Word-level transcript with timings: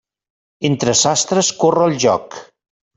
Entre 0.69 0.95
sastres 1.03 1.53
corre 1.65 1.87
el 1.91 1.97
joc. 2.09 2.45